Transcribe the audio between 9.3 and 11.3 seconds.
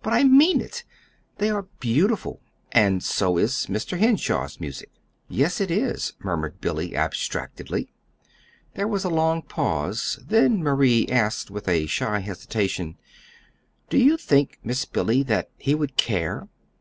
pause, then Marie